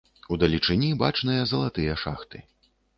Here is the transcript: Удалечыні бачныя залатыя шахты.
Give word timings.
Удалечыні 0.37 0.89
бачныя 1.05 1.47
залатыя 1.55 1.93
шахты. 2.05 2.47